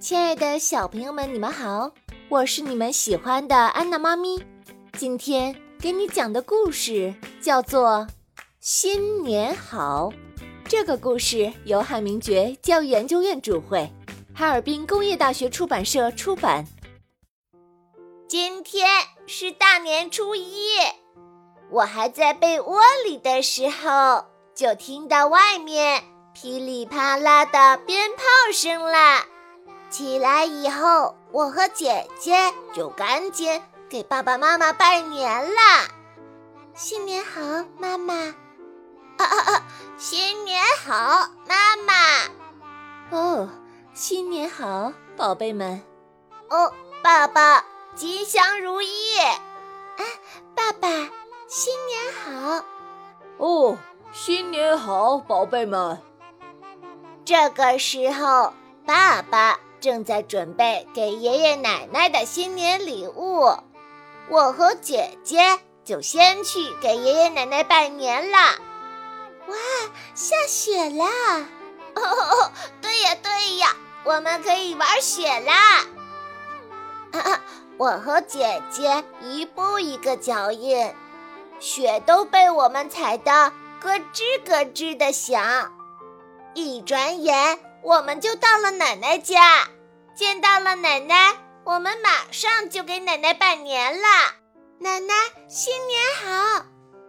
[0.00, 1.90] 亲爱的小朋友们，你们好，
[2.28, 4.40] 我是你们喜欢的安娜妈咪。
[4.96, 8.06] 今天给你讲的故事叫做
[8.60, 10.10] 《新年好》。
[10.68, 13.90] 这个故事由汉明觉教育研究院主会，
[14.34, 16.66] 哈尔滨工业大学出版社出版。
[18.28, 18.86] 今天
[19.26, 20.76] 是大年初一，
[21.70, 29.26] 我还在被窝里的时候，就听到外面噼里啪啦的鞭炮声啦。
[29.90, 35.88] 起来以后，我和姐姐就赶紧给爸爸妈妈拜年啦！
[36.74, 37.40] 新年好，
[37.78, 38.14] 妈妈！
[38.14, 39.62] 啊啊啊！
[39.96, 41.94] 新年好，妈妈！
[43.10, 43.48] 哦，
[43.94, 45.82] 新年好，宝贝们！
[46.50, 47.64] 哦，爸爸，
[47.94, 49.18] 吉祥如意！
[49.18, 50.04] 啊，
[50.54, 50.88] 爸爸，
[51.48, 52.64] 新年好！
[53.38, 53.78] 哦，
[54.12, 56.00] 新年好，宝贝们！
[57.24, 58.52] 这个时候，
[58.86, 59.58] 爸爸。
[59.80, 63.56] 正在准备给爷爷奶奶的新年礼物，
[64.28, 68.56] 我和姐姐就先去给爷爷奶奶拜年啦。
[69.46, 69.56] 哇，
[70.14, 71.46] 下雪啦！
[71.94, 75.86] 哦，对呀对呀，我们可以玩雪啦！
[77.78, 80.92] 我和姐姐一步一个脚印，
[81.60, 85.72] 雪都被我们踩得咯吱咯吱的响。
[86.58, 87.58] 一转眼。
[87.82, 89.68] 我们就到了奶奶家，
[90.14, 94.08] 见到了奶奶，我们马上就给奶奶拜年了。
[94.80, 95.14] 奶奶
[95.48, 96.64] 新年好，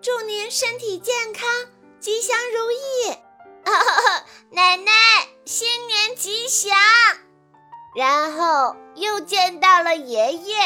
[0.00, 1.48] 祝您身体健康，
[2.00, 3.16] 吉祥如意。
[4.50, 4.92] 奶奶
[5.44, 6.76] 新年吉祥。
[7.94, 10.56] 然后又见到了爷爷，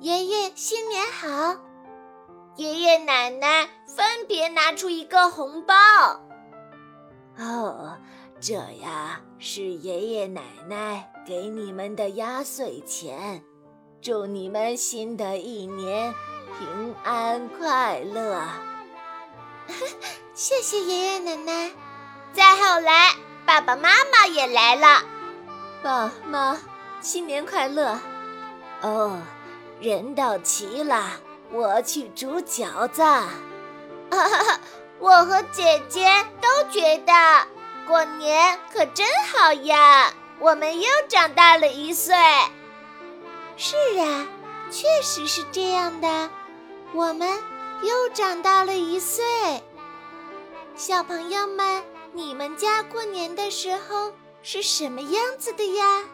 [0.00, 1.56] 爷爷新年好。
[2.56, 5.74] 爷爷奶奶分别拿出一个红包。
[8.40, 13.42] 这呀是爷爷奶奶给你们的压岁钱，
[14.00, 16.14] 祝你们新的一年
[16.56, 18.40] 平安快乐。
[20.34, 21.70] 谢谢爷爷奶奶。
[22.32, 25.02] 再后来，爸爸妈妈也来了。
[25.82, 26.56] 爸妈，
[27.00, 27.98] 新年快乐。
[28.82, 29.20] 哦，
[29.80, 31.10] 人到齐了，
[31.50, 33.02] 我去煮饺子。
[35.00, 36.08] 我和姐姐
[36.40, 37.12] 都觉得。
[37.88, 40.12] 过年可真好呀！
[40.38, 42.14] 我们又长大了一岁。
[43.56, 44.28] 是啊，
[44.70, 46.28] 确实是这样的，
[46.92, 47.26] 我们
[47.82, 49.24] 又长大了一岁。
[50.76, 51.82] 小朋友们，
[52.12, 54.12] 你们家过年的时候
[54.42, 56.04] 是什么样子的呀？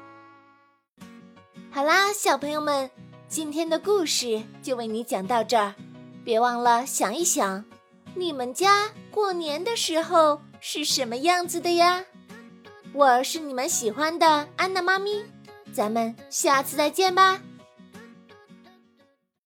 [1.73, 2.89] 好啦，小朋友们，
[3.27, 5.75] 今天的故事就为你讲到这儿。
[6.25, 7.65] 别忘了想一想，
[8.15, 10.41] 你们家过年的时候。
[10.67, 12.03] 是什么样子的呀？
[12.95, 15.23] 我是你们喜欢的安娜妈咪，
[15.75, 17.39] 咱们下次再见吧。